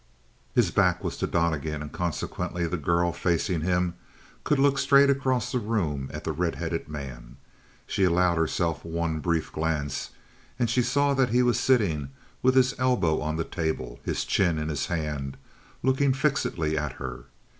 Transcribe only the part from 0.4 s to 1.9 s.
His back was to Donnegan,